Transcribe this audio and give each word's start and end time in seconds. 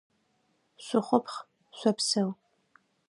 Шъухъупхъ, 0.85 1.39
шъопсэу! 1.77 2.29